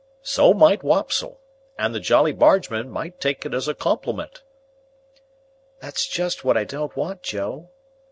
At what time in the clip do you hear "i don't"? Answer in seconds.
6.57-6.95